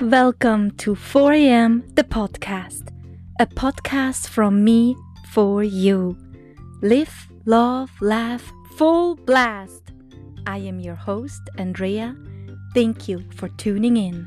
Welcome 0.00 0.70
to 0.78 0.94
4am 0.94 1.94
the 1.94 2.04
podcast, 2.04 2.88
a 3.38 3.44
podcast 3.44 4.28
from 4.28 4.64
me 4.64 4.96
for 5.28 5.62
you. 5.62 6.16
Live, 6.80 7.28
love, 7.44 7.90
laugh, 8.00 8.50
full 8.78 9.16
blast. 9.16 9.92
I 10.46 10.56
am 10.56 10.80
your 10.80 10.94
host, 10.94 11.42
Andrea. 11.58 12.16
Thank 12.72 13.08
you 13.08 13.24
for 13.36 13.50
tuning 13.50 13.98
in. 13.98 14.26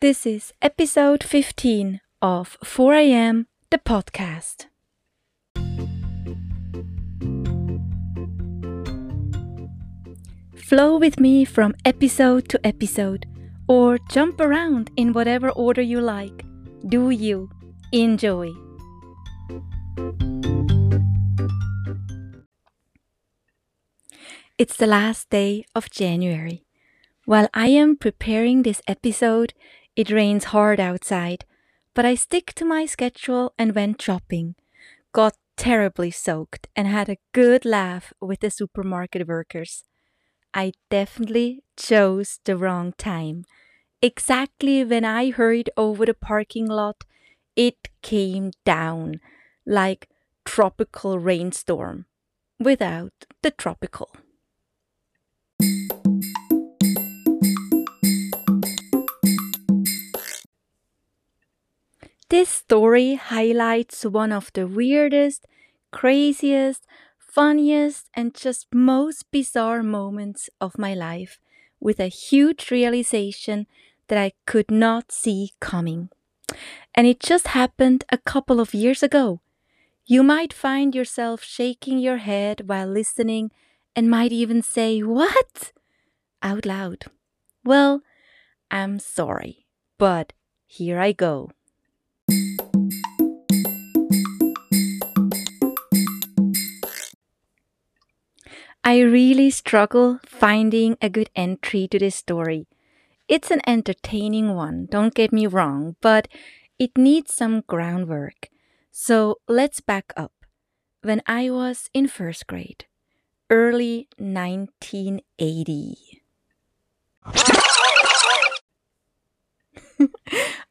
This 0.00 0.24
is 0.24 0.54
episode 0.62 1.22
15 1.22 2.00
of 2.22 2.56
4am 2.64 3.44
the 3.68 3.76
podcast. 3.76 4.71
Flow 10.72 10.96
with 10.96 11.20
me 11.20 11.44
from 11.44 11.74
episode 11.84 12.48
to 12.48 12.66
episode, 12.66 13.26
or 13.68 13.98
jump 14.08 14.40
around 14.40 14.90
in 14.96 15.12
whatever 15.12 15.50
order 15.50 15.82
you 15.82 16.00
like. 16.00 16.46
Do 16.88 17.10
you 17.10 17.50
enjoy? 17.92 18.48
It's 24.56 24.78
the 24.78 24.86
last 24.86 25.28
day 25.28 25.66
of 25.74 25.90
January. 25.90 26.64
While 27.26 27.50
I 27.52 27.66
am 27.66 27.94
preparing 27.94 28.62
this 28.62 28.80
episode, 28.88 29.52
it 29.94 30.10
rains 30.10 30.44
hard 30.56 30.80
outside, 30.80 31.44
but 31.94 32.06
I 32.06 32.14
stick 32.14 32.54
to 32.54 32.64
my 32.64 32.86
schedule 32.86 33.52
and 33.58 33.74
went 33.74 34.00
shopping. 34.00 34.54
Got 35.12 35.36
terribly 35.58 36.10
soaked 36.10 36.68
and 36.74 36.88
had 36.88 37.10
a 37.10 37.18
good 37.34 37.66
laugh 37.66 38.14
with 38.22 38.40
the 38.40 38.50
supermarket 38.50 39.28
workers. 39.28 39.84
I 40.54 40.72
definitely 40.90 41.62
chose 41.76 42.38
the 42.44 42.56
wrong 42.56 42.92
time. 42.98 43.44
Exactly 44.02 44.84
when 44.84 45.04
I 45.04 45.30
hurried 45.30 45.70
over 45.76 46.04
the 46.04 46.14
parking 46.14 46.66
lot, 46.66 47.04
it 47.56 47.88
came 48.02 48.50
down 48.64 49.20
like 49.64 50.08
tropical 50.44 51.18
rainstorm 51.18 52.06
without 52.58 53.12
the 53.42 53.50
tropical. 53.50 54.10
This 62.28 62.48
story 62.48 63.14
highlights 63.14 64.04
one 64.04 64.32
of 64.32 64.50
the 64.54 64.66
weirdest, 64.66 65.46
craziest, 65.92 66.86
funniest, 67.34 68.08
and 68.14 68.34
just 68.34 68.66
most 68.74 69.30
bizarre 69.30 69.82
moments 69.82 70.50
of 70.60 70.78
my 70.78 70.94
life 70.94 71.38
with 71.80 71.98
a 71.98 72.08
huge 72.08 72.70
realization 72.70 73.66
that 74.08 74.18
I 74.18 74.32
could 74.46 74.70
not 74.70 75.10
see 75.10 75.52
coming. 75.58 76.10
And 76.94 77.06
it 77.06 77.20
just 77.20 77.48
happened 77.48 78.04
a 78.12 78.18
couple 78.18 78.60
of 78.60 78.74
years 78.74 79.02
ago. 79.02 79.40
You 80.04 80.22
might 80.22 80.52
find 80.52 80.94
yourself 80.94 81.42
shaking 81.42 81.98
your 81.98 82.18
head 82.18 82.68
while 82.68 82.88
listening 82.88 83.50
and 83.96 84.10
might 84.10 84.32
even 84.32 84.60
say, 84.62 85.00
What? 85.00 85.72
out 86.42 86.66
loud. 86.66 87.04
Well, 87.64 88.02
I'm 88.70 88.98
sorry, 88.98 89.66
but 89.96 90.32
here 90.66 90.98
I 90.98 91.12
go. 91.12 91.50
I 98.84 98.98
really 99.00 99.50
struggle 99.50 100.18
finding 100.26 100.96
a 101.00 101.08
good 101.08 101.30
entry 101.36 101.86
to 101.88 101.98
this 102.00 102.16
story. 102.16 102.66
It's 103.28 103.50
an 103.50 103.60
entertaining 103.66 104.54
one, 104.54 104.86
don't 104.90 105.14
get 105.14 105.32
me 105.32 105.46
wrong, 105.46 105.96
but 106.00 106.26
it 106.78 106.98
needs 106.98 107.32
some 107.32 107.62
groundwork. 107.68 108.48
So 108.90 109.38
let's 109.48 109.80
back 109.80 110.12
up. 110.16 110.32
When 111.02 111.22
I 111.26 111.50
was 111.50 111.88
in 111.94 112.08
first 112.08 112.46
grade, 112.48 112.86
early 113.50 114.08
1980. 114.18 116.22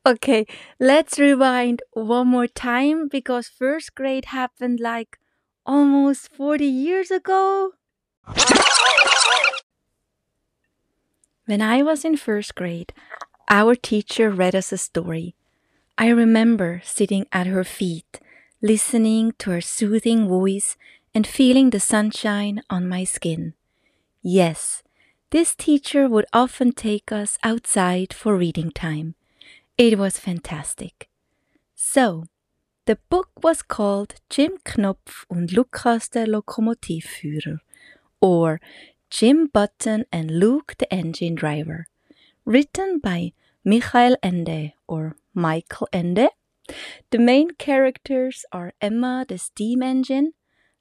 okay, 0.05 0.45
let's 0.79 1.17
rewind 1.17 1.81
one 1.93 2.27
more 2.27 2.47
time 2.47 3.07
because 3.07 3.47
first 3.47 3.95
grade 3.95 4.25
happened 4.25 4.79
like 4.79 5.17
almost 5.65 6.29
40 6.33 6.65
years 6.65 7.11
ago. 7.11 7.71
When 11.45 11.61
I 11.61 11.81
was 11.83 12.05
in 12.05 12.17
first 12.17 12.55
grade, 12.55 12.93
our 13.49 13.75
teacher 13.75 14.29
read 14.29 14.55
us 14.55 14.71
a 14.71 14.77
story. 14.77 15.35
I 15.97 16.07
remember 16.09 16.81
sitting 16.83 17.25
at 17.31 17.47
her 17.47 17.63
feet, 17.63 18.19
listening 18.61 19.33
to 19.39 19.51
her 19.51 19.61
soothing 19.61 20.27
voice 20.27 20.77
and 21.13 21.27
feeling 21.27 21.69
the 21.69 21.79
sunshine 21.79 22.61
on 22.69 22.87
my 22.87 23.03
skin. 23.03 23.53
Yes, 24.21 24.83
this 25.31 25.55
teacher 25.55 26.07
would 26.07 26.25
often 26.31 26.71
take 26.71 27.11
us 27.11 27.37
outside 27.43 28.13
for 28.13 28.37
reading 28.37 28.71
time. 28.71 29.15
It 29.77 29.97
was 29.97 30.17
fantastic. 30.19 31.09
So, 31.75 32.25
the 32.85 32.97
book 33.09 33.29
was 33.43 33.61
called 33.61 34.15
Jim 34.29 34.57
Knopf 34.63 35.25
und 35.29 35.51
Lukas 35.51 36.09
der 36.09 36.27
Lokomotivführer 36.27 37.59
or 38.21 38.61
Jim 39.09 39.47
Button 39.47 40.05
and 40.11 40.39
Luke 40.39 40.75
the 40.77 40.91
Engine 40.93 41.35
Driver, 41.35 41.87
written 42.45 42.99
by 42.99 43.33
Michael 43.65 44.15
Ende 44.23 44.73
or 44.87 45.17
Michael 45.33 45.87
Ende. 45.91 46.29
The 47.09 47.19
main 47.19 47.51
characters 47.51 48.45
are 48.53 48.73
Emma 48.79 49.25
the 49.27 49.37
steam 49.37 49.83
engine, 49.83 50.33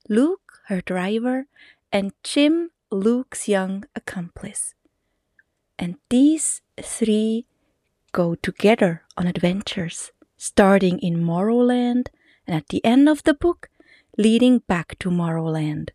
Luke 0.08 0.60
her 0.66 0.80
driver, 0.80 1.46
and 1.90 2.12
Jim 2.22 2.70
Luke's 2.90 3.48
young 3.48 3.84
accomplice. 3.96 4.74
And 5.78 5.96
these 6.08 6.62
three 6.80 7.46
go 8.12 8.34
together 8.34 9.02
on 9.16 9.26
adventures, 9.26 10.12
starting 10.36 10.98
in 11.00 11.22
Morrowland 11.22 12.08
and 12.46 12.56
at 12.56 12.68
the 12.68 12.84
end 12.84 13.08
of 13.08 13.22
the 13.24 13.34
book, 13.34 13.68
leading 14.16 14.58
back 14.58 14.98
to 15.00 15.10
Morrowland. 15.10 15.90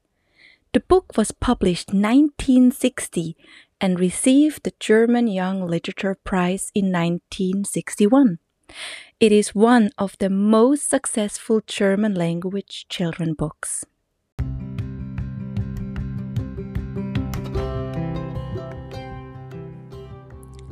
The 0.75 0.81
book 0.81 1.15
was 1.15 1.31
published 1.31 1.93
1960 1.93 3.37
and 3.79 3.97
received 3.97 4.63
the 4.63 4.73
German 4.77 5.25
Young 5.25 5.65
Literature 5.65 6.17
Prize 6.21 6.69
in 6.75 6.91
1961. 6.91 8.39
It 9.21 9.31
is 9.31 9.55
one 9.55 9.91
of 9.97 10.17
the 10.19 10.29
most 10.29 10.89
successful 10.89 11.61
German 11.65 12.13
language 12.13 12.87
children 12.89 13.35
books. 13.35 13.85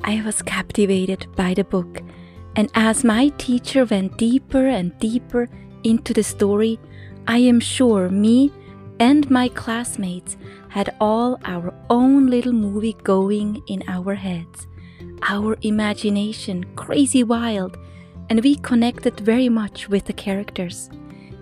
I 0.04 0.22
was 0.26 0.42
captivated 0.42 1.28
by 1.38 1.54
the 1.54 1.64
book, 1.64 2.02
and 2.58 2.70
as 2.76 3.06
my 3.06 3.30
teacher 3.38 3.86
went 3.86 4.18
deeper 4.18 4.68
and 4.68 5.00
deeper 5.00 5.48
into 5.86 6.14
the 6.14 6.24
story, 6.24 6.78
I 7.26 7.38
am 7.38 7.62
sure 7.62 8.10
me 8.10 8.52
and 9.00 9.30
my 9.30 9.48
classmates 9.50 10.38
had 10.70 10.96
all 11.00 11.40
our 11.46 11.74
own 11.90 12.28
little 12.28 12.54
movie 12.54 12.96
going 13.04 13.62
in 13.68 13.84
our 13.88 14.16
heads. 14.16 14.68
Our 15.28 15.58
imagination 15.62 16.64
crazy 16.76 17.24
wild, 17.24 17.78
and 18.30 18.44
we 18.44 18.56
connected 18.56 19.20
very 19.20 19.50
much 19.50 19.90
with 19.90 20.06
the 20.06 20.14
characters. 20.14 20.90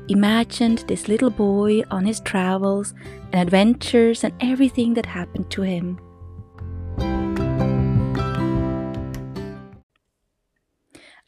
Imagined 0.09 0.79
this 0.88 1.07
little 1.07 1.29
boy 1.29 1.84
on 1.90 2.05
his 2.05 2.20
travels 2.20 2.93
and 3.31 3.41
adventures 3.41 4.23
and 4.23 4.34
everything 4.41 4.93
that 4.96 5.05
happened 5.05 5.49
to 5.52 5.61
him. 5.61 5.99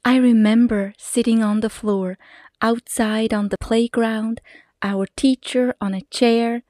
I 0.06 0.18
remember 0.18 0.94
sitting 0.98 1.42
on 1.42 1.62
the 1.62 1.70
floor 1.70 2.18
outside 2.62 3.34
on 3.34 3.50
the 3.50 3.58
playground 3.58 4.42
our 4.84 5.08
teacher 5.16 5.74
on 5.80 5.94
a 5.94 6.02
chair, 6.12 6.64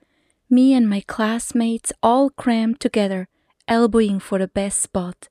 me 0.49 0.73
and 0.73 0.87
my 0.89 1.01
classmates 1.01 1.91
all 2.03 2.29
crammed 2.29 2.79
together, 2.79 3.27
elbowing 3.67 4.19
for 4.19 4.37
the 4.37 4.47
best 4.47 4.79
spot. 4.79 5.27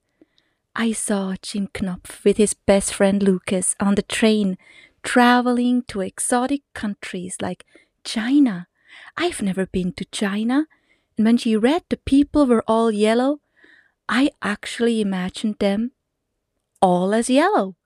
I 0.74 0.92
saw 0.92 1.36
Jim 1.40 1.68
Knopf 1.68 2.24
with 2.24 2.38
his 2.38 2.54
best 2.54 2.92
friend 2.92 3.22
Lucas 3.22 3.76
on 3.78 3.94
the 3.94 4.02
train, 4.02 4.58
traveling 5.02 5.82
to 5.88 6.00
exotic 6.00 6.62
countries 6.74 7.36
like 7.40 7.64
China. 8.04 8.66
I've 9.16 9.42
never 9.42 9.66
been 9.66 9.92
to 9.92 10.04
China, 10.06 10.66
and 11.16 11.26
when 11.26 11.36
she 11.36 11.56
read 11.56 11.84
the 11.88 11.98
people 11.98 12.46
were 12.46 12.64
all 12.66 12.90
yellow, 12.90 13.40
I 14.08 14.30
actually 14.42 15.00
imagined 15.00 15.56
them 15.60 15.92
all 16.80 17.14
as 17.14 17.30
yellow. 17.30 17.76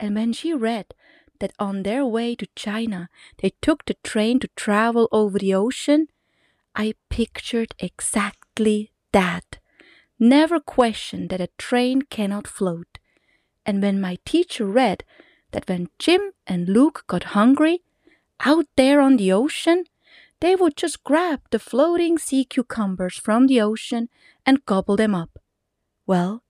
And 0.00 0.16
when 0.16 0.32
she 0.32 0.52
read 0.52 0.94
that 1.42 1.52
on 1.58 1.82
their 1.82 2.06
way 2.06 2.36
to 2.36 2.46
China 2.54 3.08
they 3.38 3.50
took 3.60 3.84
the 3.84 3.96
train 4.04 4.38
to 4.38 4.48
travel 4.54 5.08
over 5.10 5.40
the 5.40 5.52
ocean, 5.52 6.06
I 6.76 6.94
pictured 7.10 7.74
exactly 7.80 8.92
that. 9.10 9.58
Never 10.20 10.60
question 10.60 11.26
that 11.28 11.40
a 11.40 11.50
train 11.58 12.02
cannot 12.02 12.46
float. 12.46 13.00
And 13.66 13.82
when 13.82 14.00
my 14.00 14.18
teacher 14.24 14.66
read 14.66 15.02
that 15.50 15.68
when 15.68 15.88
Jim 15.98 16.30
and 16.46 16.68
Luke 16.68 17.04
got 17.08 17.34
hungry, 17.34 17.82
out 18.44 18.66
there 18.76 19.00
on 19.00 19.16
the 19.16 19.32
ocean, 19.32 19.84
they 20.40 20.54
would 20.54 20.76
just 20.76 21.02
grab 21.02 21.40
the 21.50 21.58
floating 21.58 22.18
sea 22.18 22.44
cucumbers 22.44 23.16
from 23.18 23.48
the 23.48 23.60
ocean 23.60 24.08
and 24.46 24.64
gobble 24.64 24.96
them 24.96 25.14
up. 25.14 25.38
Well, 26.06 26.44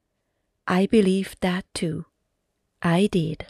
I 0.66 0.84
believed 0.84 1.38
that 1.40 1.64
too. 1.72 2.04
I 2.82 3.08
did. 3.10 3.46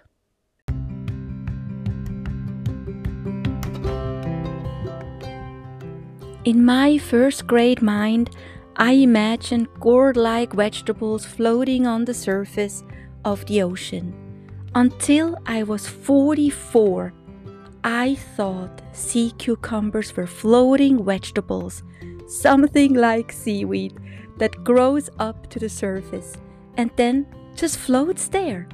In 6.44 6.64
my 6.64 6.98
first 6.98 7.46
grade 7.46 7.82
mind, 7.82 8.30
I 8.74 8.94
imagined 8.94 9.68
gourd 9.78 10.16
like 10.16 10.52
vegetables 10.52 11.24
floating 11.24 11.86
on 11.86 12.04
the 12.04 12.14
surface 12.14 12.82
of 13.24 13.46
the 13.46 13.62
ocean. 13.62 14.12
Until 14.74 15.38
I 15.46 15.62
was 15.62 15.86
44, 15.86 17.12
I 17.84 18.16
thought 18.34 18.82
sea 18.90 19.32
cucumbers 19.38 20.16
were 20.16 20.26
floating 20.26 21.04
vegetables, 21.04 21.84
something 22.26 22.94
like 22.94 23.30
seaweed 23.30 23.94
that 24.38 24.64
grows 24.64 25.08
up 25.20 25.48
to 25.50 25.60
the 25.60 25.68
surface 25.68 26.36
and 26.76 26.90
then 26.96 27.24
just 27.54 27.78
floats 27.78 28.26
there. 28.26 28.66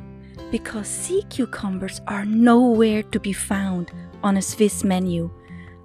Because 0.50 0.88
sea 0.88 1.22
cucumbers 1.28 2.00
are 2.06 2.24
nowhere 2.24 3.02
to 3.02 3.20
be 3.20 3.34
found 3.34 3.92
on 4.22 4.38
a 4.38 4.42
Swiss 4.42 4.84
menu. 4.84 5.30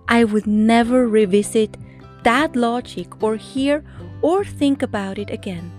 I 0.07 0.23
would 0.23 0.47
never 0.47 1.07
revisit 1.07 1.77
that 2.23 2.55
logic 2.55 3.23
or 3.23 3.35
hear 3.35 3.83
or 4.21 4.44
think 4.44 4.81
about 4.81 5.17
it 5.17 5.29
again. 5.29 5.71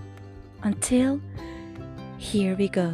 Until 0.63 1.21
here 2.17 2.55
we 2.55 2.67
go. 2.67 2.93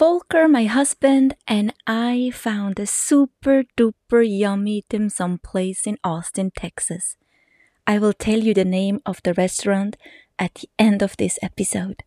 Volker, 0.00 0.48
my 0.48 0.64
husband, 0.64 1.36
and 1.46 1.74
I 1.86 2.32
found 2.32 2.80
a 2.80 2.86
super 2.86 3.64
duper 3.76 4.24
yummy 4.26 4.84
dim 4.88 5.10
sum 5.10 5.36
place 5.36 5.86
in 5.86 5.98
Austin, 6.02 6.50
Texas. 6.56 7.18
I 7.86 7.98
will 7.98 8.14
tell 8.14 8.38
you 8.38 8.54
the 8.54 8.64
name 8.64 9.00
of 9.04 9.20
the 9.22 9.34
restaurant 9.34 9.98
at 10.38 10.54
the 10.54 10.70
end 10.78 11.02
of 11.02 11.18
this 11.18 11.38
episode. 11.42 12.02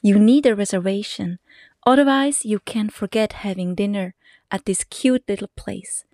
You 0.00 0.18
need 0.18 0.46
a 0.46 0.56
reservation, 0.56 1.40
otherwise, 1.86 2.44
you 2.44 2.60
can't 2.60 2.92
forget 2.92 3.32
having 3.44 3.74
dinner 3.74 4.14
at 4.50 4.64
this 4.64 4.84
cute 4.84 5.24
little 5.28 5.50
place. 5.56 6.04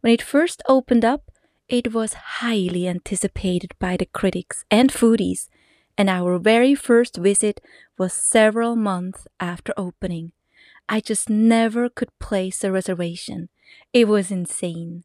When 0.00 0.12
it 0.12 0.22
first 0.22 0.62
opened 0.68 1.04
up, 1.04 1.30
it 1.68 1.92
was 1.94 2.14
highly 2.40 2.88
anticipated 2.88 3.74
by 3.78 3.96
the 3.96 4.06
critics 4.06 4.64
and 4.70 4.90
foodies, 4.90 5.48
and 5.96 6.08
our 6.08 6.38
very 6.38 6.74
first 6.74 7.16
visit 7.16 7.60
was 7.98 8.12
several 8.12 8.76
months 8.76 9.26
after 9.38 9.72
opening. 9.76 10.32
I 10.88 11.00
just 11.00 11.30
never 11.30 11.88
could 11.88 12.10
place 12.18 12.64
a 12.64 12.72
reservation. 12.72 13.48
It 13.92 14.08
was 14.08 14.30
insane. 14.30 15.04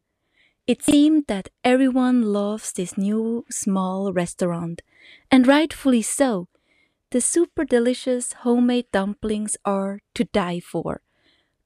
It 0.68 0.81
seemed 0.83 1.25
that 1.27 1.50
everyone 1.63 2.21
loves 2.23 2.71
this 2.73 2.97
new 2.97 3.45
small 3.51 4.11
restaurant, 4.11 4.81
and 5.29 5.45
rightfully 5.45 6.01
so. 6.01 6.47
The 7.12 7.22
super 7.22 7.66
delicious 7.66 8.34
homemade 8.34 8.92
dumplings 8.92 9.57
are 9.66 10.00
to 10.16 10.25
die 10.25 10.60
for 10.60 11.02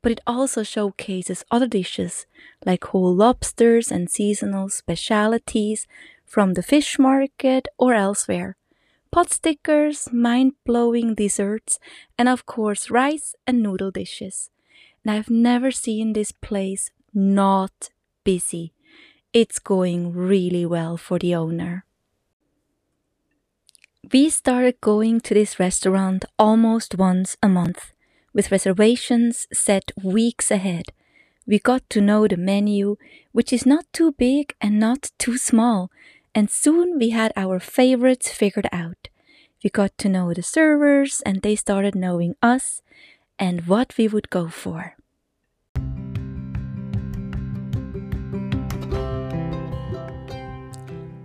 but 0.01 0.11
it 0.11 0.21
also 0.25 0.63
showcases 0.63 1.43
other 1.51 1.67
dishes 1.67 2.25
like 2.65 2.85
whole 2.85 3.13
lobsters 3.13 3.91
and 3.91 4.09
seasonal 4.09 4.69
specialities 4.69 5.87
from 6.25 6.53
the 6.53 6.63
fish 6.63 6.97
market 6.97 7.67
or 7.77 7.93
elsewhere, 7.93 8.55
pot 9.11 9.31
stickers, 9.31 10.11
mind 10.11 10.53
blowing 10.65 11.15
desserts, 11.15 11.79
and 12.17 12.29
of 12.29 12.45
course, 12.45 12.89
rice 12.89 13.35
and 13.45 13.61
noodle 13.61 13.91
dishes. 13.91 14.49
And 15.03 15.11
I've 15.11 15.29
never 15.29 15.71
seen 15.71 16.13
this 16.13 16.31
place 16.31 16.91
not 17.13 17.89
busy. 18.23 18.73
It's 19.33 19.59
going 19.59 20.13
really 20.13 20.65
well 20.65 20.97
for 20.97 21.19
the 21.19 21.35
owner. 21.35 21.85
We 24.07 24.29
started 24.29 24.79
going 24.81 25.19
to 25.21 25.33
this 25.33 25.59
restaurant 25.59 26.23
almost 26.39 26.97
once 26.97 27.35
a 27.43 27.49
month 27.49 27.91
with 28.33 28.51
reservations 28.51 29.45
set 29.51 29.91
weeks 30.01 30.49
ahead. 30.49 30.93
We 31.45 31.59
got 31.59 31.87
to 31.91 32.01
know 32.01 32.27
the 32.27 32.37
menu, 32.37 32.95
which 33.33 33.51
is 33.51 33.65
not 33.65 33.85
too 33.91 34.13
big 34.13 34.55
and 34.61 34.79
not 34.79 35.11
too 35.19 35.37
small, 35.37 35.91
and 36.33 36.49
soon 36.49 36.97
we 36.97 37.09
had 37.09 37.33
our 37.35 37.59
favorites 37.59 38.31
figured 38.31 38.69
out. 38.71 39.09
We 39.63 39.69
got 39.69 39.97
to 39.97 40.09
know 40.09 40.33
the 40.33 40.43
servers, 40.43 41.21
and 41.25 41.41
they 41.41 41.55
started 41.55 41.93
knowing 41.93 42.35
us 42.41 42.81
and 43.37 43.67
what 43.67 43.97
we 43.97 44.07
would 44.07 44.29
go 44.29 44.47
for. 44.47 44.95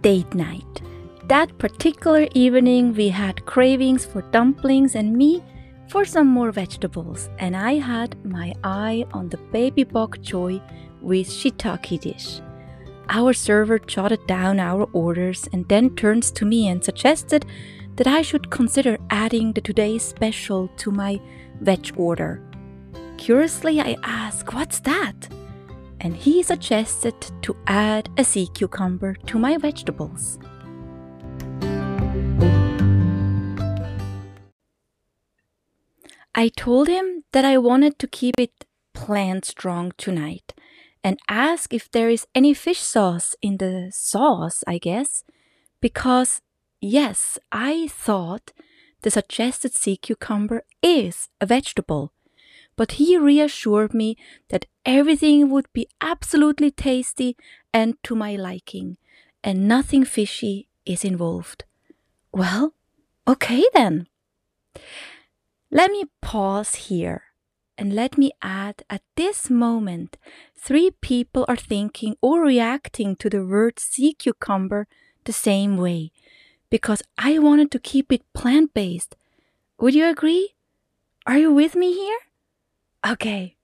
Date 0.02 0.34
night. 0.34 0.83
That 1.28 1.56
particular 1.56 2.28
evening, 2.34 2.92
we 2.92 3.08
had 3.08 3.46
cravings 3.46 4.04
for 4.04 4.20
dumplings, 4.30 4.94
and 4.94 5.16
me 5.16 5.42
for 5.88 6.04
some 6.04 6.26
more 6.26 6.52
vegetables, 6.52 7.30
and 7.38 7.56
I 7.56 7.74
had 7.78 8.22
my 8.26 8.52
eye 8.62 9.06
on 9.12 9.30
the 9.30 9.38
baby 9.50 9.84
bok 9.84 10.18
choy 10.18 10.60
with 11.00 11.26
shiitake 11.26 11.98
dish. 12.00 12.42
Our 13.08 13.32
server 13.32 13.78
jotted 13.78 14.26
down 14.26 14.60
our 14.60 14.84
orders 14.92 15.48
and 15.50 15.66
then 15.68 15.96
turns 15.96 16.30
to 16.32 16.44
me 16.44 16.68
and 16.68 16.84
suggested 16.84 17.46
that 17.96 18.06
I 18.06 18.20
should 18.20 18.50
consider 18.50 18.98
adding 19.08 19.54
the 19.54 19.62
today's 19.62 20.02
special 20.02 20.68
to 20.76 20.90
my 20.90 21.18
veg 21.62 21.90
order. 21.96 22.42
Curiously, 23.16 23.80
I 23.80 23.96
ask, 24.02 24.52
What's 24.52 24.80
that? 24.80 25.28
And 26.00 26.14
he 26.14 26.42
suggested 26.42 27.14
to 27.40 27.56
add 27.66 28.10
a 28.18 28.24
sea 28.24 28.48
cucumber 28.48 29.14
to 29.26 29.38
my 29.38 29.56
vegetables. 29.56 30.38
I 36.34 36.48
told 36.48 36.88
him 36.88 37.24
that 37.32 37.44
I 37.44 37.58
wanted 37.58 37.98
to 38.00 38.08
keep 38.08 38.34
it 38.38 38.64
plant 38.92 39.44
strong 39.44 39.92
tonight 39.96 40.52
and 41.02 41.18
ask 41.28 41.72
if 41.72 41.90
there 41.90 42.08
is 42.08 42.26
any 42.34 42.54
fish 42.54 42.80
sauce 42.80 43.36
in 43.40 43.58
the 43.58 43.90
sauce, 43.92 44.64
I 44.66 44.78
guess, 44.78 45.22
because 45.80 46.40
yes, 46.80 47.38
I 47.52 47.88
thought 47.88 48.52
the 49.02 49.10
suggested 49.10 49.74
sea 49.74 49.96
cucumber 49.96 50.64
is 50.82 51.28
a 51.40 51.46
vegetable, 51.46 52.12
but 52.74 52.92
he 52.92 53.16
reassured 53.18 53.94
me 53.94 54.16
that 54.48 54.66
everything 54.84 55.50
would 55.50 55.70
be 55.72 55.86
absolutely 56.00 56.70
tasty 56.70 57.36
and 57.72 58.02
to 58.02 58.16
my 58.16 58.34
liking, 58.34 58.96
and 59.44 59.68
nothing 59.68 60.04
fishy 60.04 60.68
is 60.86 61.04
involved. 61.04 61.64
Well, 62.32 62.74
okay 63.28 63.64
then. 63.74 64.08
Let 65.74 65.90
me 65.90 66.04
pause 66.20 66.76
here 66.86 67.24
and 67.76 67.92
let 67.92 68.16
me 68.16 68.30
add 68.40 68.84
at 68.88 69.02
this 69.16 69.50
moment, 69.50 70.16
three 70.56 70.92
people 71.00 71.44
are 71.48 71.56
thinking 71.56 72.14
or 72.22 72.42
reacting 72.42 73.16
to 73.16 73.28
the 73.28 73.44
word 73.44 73.80
sea 73.80 74.14
cucumber 74.14 74.86
the 75.24 75.32
same 75.32 75.76
way 75.76 76.12
because 76.70 77.02
I 77.18 77.40
wanted 77.40 77.72
to 77.72 77.80
keep 77.80 78.12
it 78.12 78.22
plant 78.32 78.72
based. 78.72 79.16
Would 79.80 79.96
you 79.96 80.06
agree? 80.06 80.54
Are 81.26 81.38
you 81.38 81.52
with 81.52 81.74
me 81.74 81.92
here? 81.92 82.20
Okay. 83.04 83.56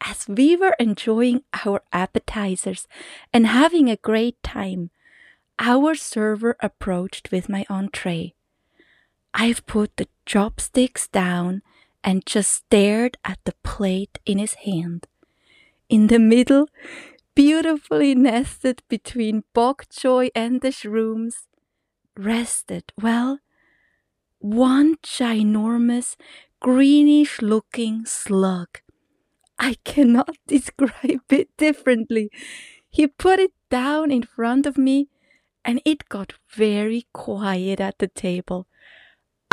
As 0.00 0.28
we 0.28 0.54
were 0.54 0.76
enjoying 0.78 1.42
our 1.66 1.82
appetizers 1.92 2.86
and 3.32 3.48
having 3.48 3.90
a 3.90 3.96
great 3.96 4.40
time, 4.44 4.90
our 5.58 5.96
server 5.96 6.56
approached 6.60 7.32
with 7.32 7.48
my 7.48 7.66
entree. 7.68 8.34
I've 9.34 9.66
put 9.66 9.96
the 9.96 10.06
chopsticks 10.26 11.08
down 11.08 11.62
and 12.04 12.26
just 12.26 12.52
stared 12.52 13.16
at 13.24 13.38
the 13.44 13.54
plate 13.62 14.18
in 14.26 14.38
his 14.38 14.54
hand. 14.54 15.06
In 15.88 16.06
the 16.08 16.18
middle, 16.18 16.68
beautifully 17.34 18.14
nested 18.14 18.82
between 18.88 19.44
bok 19.54 19.86
choy 19.88 20.30
and 20.34 20.60
the 20.60 20.68
shrooms, 20.68 21.46
rested, 22.16 22.92
well, 23.00 23.38
one 24.38 24.96
ginormous, 24.96 26.16
greenish 26.60 27.40
looking 27.40 28.04
slug. 28.04 28.80
I 29.58 29.76
cannot 29.84 30.36
describe 30.46 31.30
it 31.30 31.56
differently. 31.56 32.30
He 32.90 33.06
put 33.06 33.38
it 33.38 33.52
down 33.70 34.10
in 34.10 34.22
front 34.22 34.66
of 34.66 34.76
me 34.76 35.08
and 35.64 35.80
it 35.84 36.08
got 36.08 36.34
very 36.50 37.06
quiet 37.12 37.80
at 37.80 37.98
the 37.98 38.08
table. 38.08 38.66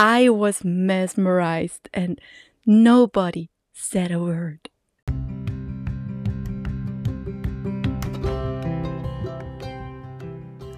I 0.01 0.29
was 0.29 0.63
mesmerized 0.63 1.89
and 1.93 2.21
nobody 2.65 3.49
said 3.73 4.13
a 4.13 4.19
word. 4.21 4.69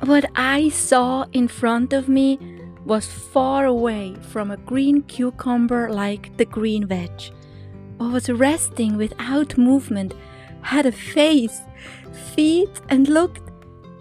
What 0.03 0.25
I 0.35 0.69
saw 0.69 1.25
in 1.33 1.47
front 1.47 1.93
of 1.93 2.09
me 2.09 2.39
was 2.83 3.05
far 3.05 3.65
away 3.67 4.15
from 4.31 4.49
a 4.49 4.57
green 4.57 5.03
cucumber 5.03 5.93
like 5.93 6.35
the 6.37 6.45
green 6.45 6.87
veg. 6.87 7.11
What 7.97 8.13
was 8.13 8.29
resting 8.31 8.97
without 8.97 9.55
movement 9.55 10.15
had 10.63 10.87
a 10.87 10.91
face, 10.91 11.61
feet, 12.33 12.81
and 12.89 13.07
looked, 13.07 13.51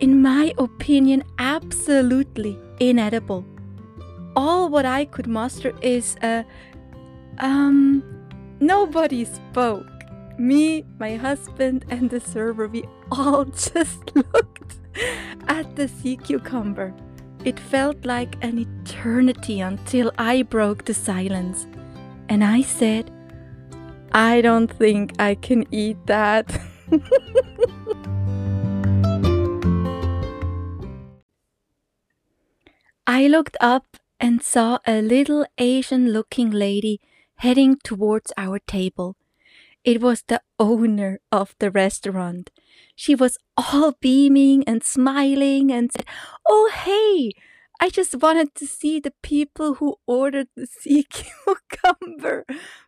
in 0.00 0.22
my 0.22 0.54
opinion, 0.56 1.24
absolutely 1.38 2.58
inedible. 2.78 3.44
All 4.36 4.68
what 4.68 4.86
I 4.86 5.04
could 5.04 5.26
muster 5.26 5.72
is 5.82 6.16
a 6.22 6.44
um 7.38 8.02
nobody 8.60 9.24
spoke. 9.24 9.86
Me, 10.38 10.84
my 10.98 11.16
husband, 11.16 11.84
and 11.90 12.08
the 12.08 12.20
server, 12.20 12.66
we 12.66 12.84
all 13.10 13.44
just 13.72 14.16
looked 14.16 14.78
at 15.48 15.76
the 15.76 15.86
sea 15.88 16.16
cucumber. 16.16 16.94
It 17.44 17.58
felt 17.58 18.04
like 18.04 18.36
an 18.42 18.58
eternity 18.58 19.60
until 19.60 20.12
I 20.18 20.42
broke 20.42 20.84
the 20.84 20.94
silence. 20.94 21.66
And 22.28 22.44
I 22.44 22.62
said, 22.62 23.10
I 24.12 24.40
don't 24.40 24.70
think 24.70 25.12
I 25.18 25.34
can 25.34 25.64
eat 25.70 25.96
that. 26.06 26.60
I 33.06 33.26
looked 33.26 33.56
up 33.60 33.96
and 34.20 34.42
saw 34.42 34.78
a 34.86 35.00
little 35.02 35.46
Asian 35.58 36.12
looking 36.12 36.50
lady 36.50 37.00
heading 37.36 37.76
towards 37.82 38.32
our 38.36 38.58
table. 38.58 39.16
It 39.84 40.00
was 40.00 40.22
the 40.22 40.42
owner 40.58 41.20
of 41.32 41.54
the 41.58 41.70
restaurant. 41.70 42.50
She 42.94 43.14
was 43.14 43.38
all 43.56 43.92
beaming 44.00 44.64
and 44.66 44.82
smiling 44.84 45.72
and 45.72 45.90
said, 45.92 46.06
Oh, 46.48 46.70
hey, 46.74 47.32
I 47.80 47.88
just 47.90 48.14
wanted 48.20 48.54
to 48.56 48.66
see 48.66 49.00
the 49.00 49.14
people 49.22 49.74
who 49.74 49.96
ordered 50.06 50.48
the 50.54 50.66
sea 50.66 51.04
cucumber. 51.10 52.44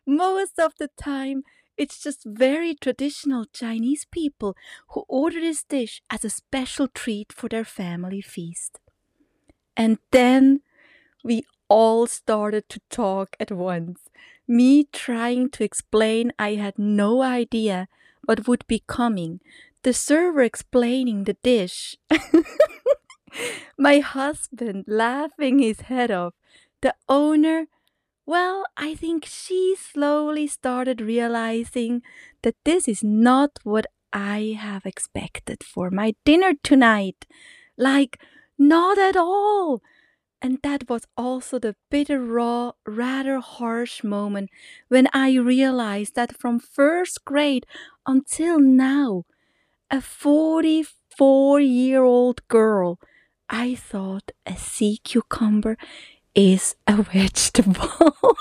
Most 0.07 0.59
of 0.59 0.75
the 0.79 0.89
time, 1.01 1.45
it's 1.79 2.03
just 2.03 2.25
very 2.27 2.75
traditional 2.75 3.47
Chinese 3.47 4.05
people 4.05 4.55
who 4.91 5.05
order 5.09 5.41
this 5.41 5.65
dish 5.65 6.03
as 6.11 6.25
a 6.25 6.31
special 6.31 6.89
treat 6.89 7.33
for 7.33 7.49
their 7.49 7.65
family 7.65 8.21
feast. 8.21 8.79
And 9.77 9.99
then 10.11 10.61
we 11.25 11.45
all 11.69 12.07
started 12.07 12.69
to 12.69 12.81
talk 12.91 13.37
at 13.41 13.51
once. 13.51 14.01
Me 14.47 14.85
trying 14.93 15.49
to 15.51 15.65
explain 15.65 16.33
I 16.39 16.55
had 16.55 16.79
no 16.79 17.23
idea 17.23 17.89
what 18.25 18.47
would 18.47 18.67
be 18.67 18.83
coming. 18.87 19.41
The 19.83 19.93
server 19.93 20.43
explaining 20.43 21.25
the 21.25 21.37
dish. 21.43 21.97
My 23.79 23.99
husband 24.01 24.85
laughing 24.87 25.59
his 25.59 25.83
head 25.83 26.11
off. 26.11 26.35
The 26.83 26.95
owner, 27.09 27.67
well, 28.27 28.65
I 28.77 28.95
think 28.95 29.25
she 29.27 29.77
slowly 29.77 30.47
started 30.47 31.01
realizing 31.01 32.03
that 32.43 32.57
this 32.65 32.89
is 32.89 33.03
not 33.03 33.59
what 33.63 33.87
I 34.13 34.57
have 34.59 34.85
expected 34.85 35.65
for 35.65 35.91
my 35.91 36.15
dinner 36.25 36.53
tonight. 36.63 37.25
Like, 37.79 38.21
not 38.59 38.99
at 38.99 39.17
all. 39.17 39.81
And 40.43 40.59
that 40.65 40.89
was 40.89 41.07
also 41.17 41.61
the 41.61 41.77
bitter, 41.89 42.21
raw, 42.21 42.73
rather 42.85 43.39
harsh 43.39 44.03
moment 44.03 44.51
when 44.89 45.07
I 45.13 45.37
realized 45.37 46.17
that 46.17 46.37
from 46.37 46.59
first 46.59 47.25
grade 47.25 47.65
until 48.07 48.59
now, 48.59 49.25
a 49.89 50.01
44 50.01 51.61
year 51.61 52.03
old 52.03 52.47
girl, 52.49 52.99
I 53.49 53.77
thought 53.77 54.33
a 54.45 54.57
sea 54.57 54.99
cucumber 55.05 55.77
is 56.35 56.75
a 56.89 57.03
vegetable. 57.03 58.37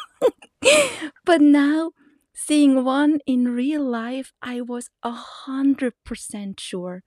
but 1.24 1.39
now, 1.41 1.91
seeing 2.34 2.84
one 2.84 3.20
in 3.27 3.53
real 3.53 3.84
life, 3.84 4.34
I 4.41 4.62
was 4.62 4.89
a 5.03 5.12
hundred 5.12 5.93
percent 6.03 6.60
sure 6.60 7.03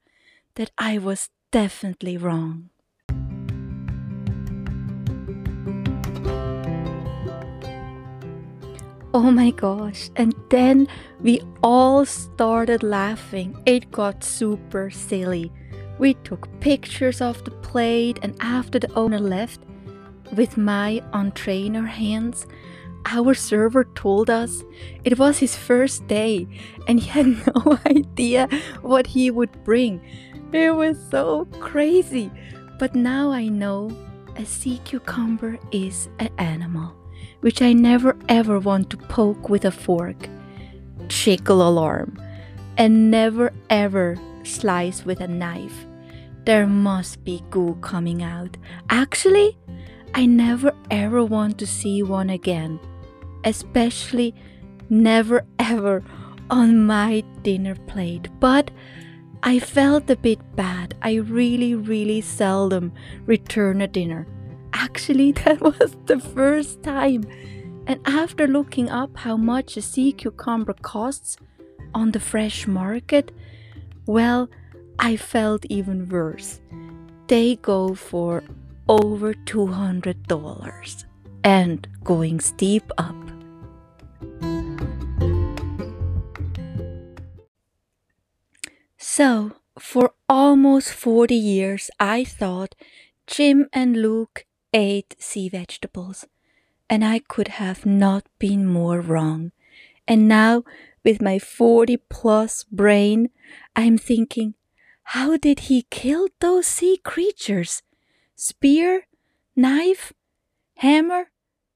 that 0.55 0.71
I 0.77 0.97
was 0.99 1.29
definitely 1.51 2.15
wrong. 2.15 2.69
Oh 9.15 9.31
my 9.31 9.51
gosh. 9.51 10.09
And 10.17 10.35
then 10.49 10.89
we 11.21 11.39
all 11.63 12.05
started 12.05 12.83
laughing. 12.83 13.57
It 13.65 13.89
got 13.89 14.25
super 14.25 14.89
silly. 14.89 15.53
We 15.97 16.15
took 16.15 16.49
pictures 16.59 17.21
of 17.21 17.41
the 17.45 17.51
plate, 17.51 18.19
and 18.21 18.35
after 18.41 18.77
the 18.77 18.91
owner 18.91 19.19
left, 19.19 19.61
with 20.35 20.57
my 20.57 21.01
entree 21.13 21.65
in 21.65 21.77
our 21.77 21.85
hands, 21.85 22.45
our 23.05 23.33
server 23.33 23.85
told 23.85 24.29
us 24.29 24.63
it 25.05 25.17
was 25.17 25.37
his 25.37 25.55
first 25.55 26.05
day 26.07 26.45
and 26.85 26.99
he 26.99 27.07
had 27.07 27.27
no 27.55 27.79
idea 27.85 28.49
what 28.81 29.07
he 29.07 29.31
would 29.31 29.63
bring. 29.63 30.01
It 30.51 30.75
was 30.75 30.97
so 31.09 31.45
crazy. 31.61 32.29
But 32.79 32.95
now 32.95 33.31
I 33.31 33.47
know 33.47 33.95
a 34.35 34.45
sea 34.45 34.81
cucumber 34.83 35.57
is 35.71 36.09
an 36.19 36.31
animal 36.37 36.97
which 37.45 37.61
I 37.61 37.73
never 37.73 38.17
ever 38.27 38.57
want 38.57 38.89
to 38.89 38.97
poke 38.97 39.49
with 39.49 39.65
a 39.65 39.71
fork. 39.71 40.27
Chickle 41.09 41.61
alarm. 41.61 42.19
And 42.75 43.11
never 43.11 43.53
ever 43.69 44.17
slice 44.41 45.05
with 45.05 45.21
a 45.21 45.27
knife. 45.27 45.85
There 46.45 46.65
must 46.65 47.23
be 47.23 47.43
goo 47.51 47.77
coming 47.81 48.23
out. 48.23 48.57
Actually, 48.89 49.59
I 50.15 50.25
never 50.25 50.73
ever 50.89 51.23
want 51.23 51.59
to 51.59 51.67
see 51.67 52.01
one 52.01 52.31
again. 52.31 52.79
Especially 53.43 54.33
never 54.89 55.45
ever 55.59 56.03
on 56.49 56.83
my 56.83 57.23
dinner 57.43 57.75
plate. 57.75 58.27
But 58.39 58.71
I 59.43 59.59
felt 59.59 60.09
a 60.09 60.15
bit 60.15 60.39
bad. 60.55 60.95
I 61.03 61.17
really, 61.17 61.75
really 61.75 62.21
seldom 62.21 62.91
return 63.27 63.81
a 63.81 63.87
dinner. 63.87 64.25
Actually, 64.75 65.31
that 65.43 65.61
was 65.61 65.95
the 66.05 66.19
first 66.19 66.83
time. 66.83 67.23
And 67.87 67.99
after 68.05 68.47
looking 68.47 68.89
up 68.89 69.15
how 69.17 69.37
much 69.37 69.77
a 69.77 69.81
sea 69.81 70.11
cucumber 70.11 70.73
costs 70.73 71.37
on 71.93 72.11
the 72.11 72.19
fresh 72.19 72.67
market, 72.67 73.31
well, 74.05 74.49
I 74.99 75.15
felt 75.15 75.65
even 75.69 76.09
worse. 76.09 76.59
They 77.27 77.55
go 77.55 77.95
for 77.95 78.43
over 78.87 79.33
$200 79.33 81.05
and 81.43 81.87
going 82.03 82.39
steep 82.39 82.91
up. 82.97 83.15
So, 88.97 89.53
for 89.79 90.11
almost 90.27 90.91
40 90.91 91.35
years, 91.35 91.89
I 91.99 92.25
thought 92.25 92.75
Jim 93.27 93.67
and 93.71 94.01
Luke 94.01 94.45
ate 94.75 95.15
sea 95.17 95.47
vegetables, 95.47 96.27
and 96.89 97.03
I 97.03 97.19
could 97.19 97.47
have 97.47 97.85
not 97.85 98.25
been 98.39 98.67
more 98.67 98.99
wrong. 98.99 99.53
And 100.05 100.27
now, 100.27 100.63
with 101.03 101.21
my 101.21 101.39
40 101.39 101.97
plus 102.09 102.65
brain, 102.65 103.29
I'm 103.75 103.97
thinking, 103.97 104.53
how 105.15 105.37
did 105.37 105.71
he 105.71 105.87
kill 105.89 106.27
those 106.41 106.67
sea 106.67 106.97
creatures? 106.97 107.83
Spear? 108.35 109.07
Knife? 109.55 110.11
Hammer? 110.77 111.31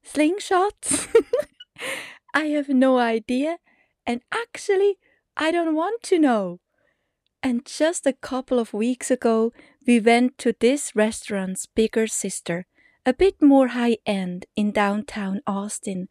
Slingshots? 0.06 1.08
I 2.34 2.44
have 2.56 2.68
no 2.68 2.98
idea, 2.98 3.58
and 4.06 4.20
actually, 4.30 4.98
I 5.38 5.50
don't 5.50 5.74
want 5.74 6.02
to 6.02 6.18
know. 6.18 6.60
And 7.42 7.64
just 7.64 8.06
a 8.06 8.12
couple 8.12 8.58
of 8.58 8.74
weeks 8.74 9.10
ago, 9.10 9.54
we 9.86 10.00
went 10.00 10.36
to 10.38 10.54
this 10.60 10.94
restaurant's 10.94 11.64
bigger 11.64 12.06
sister, 12.06 12.66
a 13.06 13.12
bit 13.12 13.40
more 13.42 13.68
high 13.68 13.98
end 14.06 14.46
in 14.56 14.72
downtown 14.72 15.40
Austin, 15.46 16.08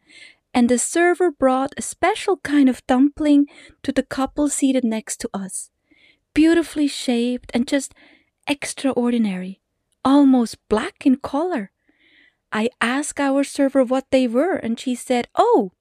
and 0.54 0.70
the 0.70 0.80
server 0.80 1.32
brought 1.32 1.74
a 1.78 1.82
special 1.82 2.38
kind 2.38 2.70
of 2.70 2.86
dumpling 2.88 3.46
to 3.84 3.92
the 3.92 4.04
couple 4.04 4.50
seated 4.50 4.84
next 4.84 5.18
to 5.22 5.30
us. 5.34 5.70
Beautifully 6.34 6.88
shaped 6.88 7.52
and 7.54 7.68
just 7.68 7.94
extraordinary, 8.48 9.62
almost 10.04 10.58
black 10.70 11.06
in 11.06 11.18
color. 11.18 11.72
I 12.52 12.70
asked 12.82 13.20
our 13.20 13.44
server 13.44 13.84
what 13.84 14.08
they 14.12 14.28
were, 14.28 14.56
and 14.56 14.80
she 14.80 14.96
said, 14.96 15.28
Oh, 15.36 15.72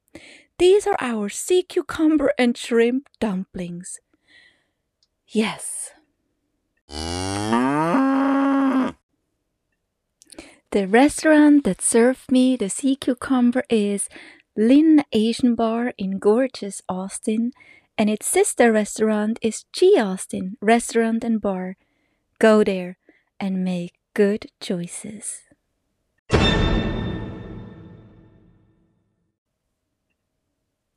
these 0.59 0.85
are 0.85 0.97
our 0.99 1.29
sea 1.29 1.63
cucumber 1.63 2.33
and 2.37 2.55
shrimp 2.55 3.09
dumplings. 3.19 3.99
Yes. 5.27 5.91
The 10.71 10.87
restaurant 10.87 11.63
that 11.63 11.81
served 11.81 12.31
me 12.31 12.55
the 12.55 12.69
sea 12.69 12.95
cucumber 12.95 13.63
is 13.71 14.07
Lin 14.55 15.03
Asian 15.11 15.55
Bar 15.55 15.93
in 15.97 16.19
gorgeous 16.19 16.83
Austin, 16.87 17.53
and 17.97 18.07
its 18.07 18.27
sister 18.27 18.71
restaurant 18.71 19.39
is 19.41 19.65
G 19.73 19.97
Austin 19.99 20.57
Restaurant 20.61 21.23
and 21.23 21.41
Bar. 21.41 21.75
Go 22.37 22.63
there 22.63 22.99
and 23.39 23.65
make 23.65 23.93
good 24.13 24.51
choices. 24.61 25.41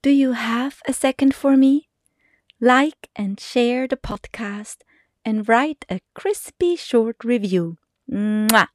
Do 0.02 0.10
you 0.10 0.32
have 0.32 0.82
a 0.86 0.92
second 0.92 1.34
for 1.34 1.56
me? 1.56 1.88
Like 2.60 3.08
and 3.16 3.40
share 3.40 3.88
the 3.88 3.96
podcast 3.96 4.84
and 5.24 5.48
write 5.48 5.86
a 5.88 6.00
crispy 6.12 6.76
short 6.76 7.24
review. 7.24 7.78
Mwah! 8.10 8.68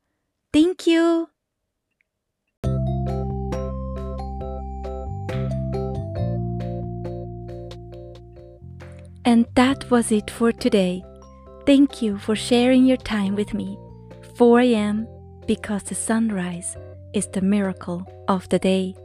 Thank 0.58 0.88
you! 0.88 1.30
And 9.24 9.46
that 9.54 9.86
was 9.92 10.12
it 10.12 10.32
for 10.32 10.52
today. 10.52 11.04
Thank 11.68 12.02
you 12.02 12.18
for 12.18 12.36
sharing 12.36 12.88
your 12.88 12.98
time 12.98 13.36
with 13.36 13.54
me. 13.54 13.78
4 14.36 14.62
a.m. 14.62 15.08
because 15.46 15.84
the 15.84 15.94
sunrise 15.94 16.76
is 17.14 17.28
the 17.28 17.42
miracle 17.42 18.02
of 18.28 18.50
the 18.50 18.58
day. 18.58 18.96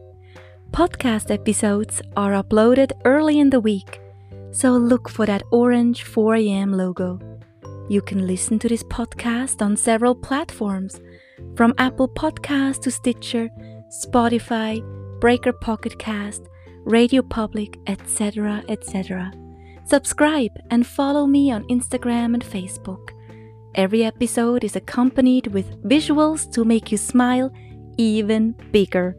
Podcast 0.71 1.31
episodes 1.31 2.01
are 2.17 2.33
uploaded 2.43 2.93
early 3.05 3.39
in 3.39 3.51
the 3.51 3.61
week, 3.61 4.01
so 4.53 4.71
look 4.71 5.11
for 5.11 5.27
that 5.27 5.43
orange 5.51 6.03
4 6.05 6.37
a.m. 6.37 6.73
logo. 6.73 7.32
You 7.93 8.01
can 8.01 8.27
listen 8.27 8.59
to 8.61 8.69
this 8.71 8.83
podcast 8.85 9.61
on 9.61 9.77
several 9.77 10.15
platforms, 10.15 10.99
from 11.57 11.75
Apple 11.77 12.09
Podcast 12.09 12.81
to 12.85 12.91
Stitcher, 12.91 13.51
Spotify, 13.91 14.81
Breaker 15.21 15.53
Pocket 15.53 15.99
Cast, 15.99 16.41
Radio 16.87 17.21
Public, 17.21 17.79
etc., 17.87 18.63
etc. 18.71 19.31
Subscribe 19.85 20.53
and 20.71 20.87
follow 20.87 21.27
me 21.27 21.51
on 21.53 21.69
Instagram 21.69 22.33
and 22.33 22.43
Facebook. 22.43 23.11
Every 23.75 24.05
episode 24.05 24.65
is 24.65 24.75
accompanied 24.75 25.49
with 25.49 25.79
visuals 25.83 26.51
to 26.55 26.65
make 26.65 26.91
you 26.91 26.97
smile 26.97 27.53
even 27.99 28.53
bigger. 28.71 29.15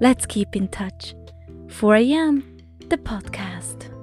Let's 0.00 0.26
keep 0.26 0.56
in 0.56 0.66
touch. 0.66 1.14
4 1.68 1.94
a.m. 1.94 2.58
the 2.88 2.98
podcast. 2.98 3.97